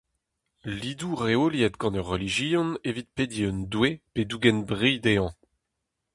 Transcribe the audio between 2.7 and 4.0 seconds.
evit pediñ un doue